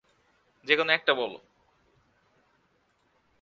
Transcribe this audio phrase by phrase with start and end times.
[0.65, 1.39] যেকোন একটা বলো।